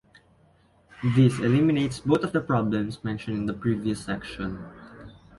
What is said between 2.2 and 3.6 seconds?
of the problems mentioned in the